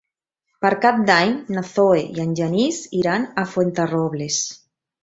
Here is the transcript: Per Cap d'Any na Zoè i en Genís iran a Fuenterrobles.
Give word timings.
Per 0.65 0.71
Cap 0.85 1.03
d'Any 1.09 1.35
na 1.57 1.63
Zoè 1.73 2.01
i 2.17 2.25
en 2.27 2.35
Genís 2.41 2.83
iran 3.03 3.31
a 3.45 3.49
Fuenterrobles. 3.55 4.43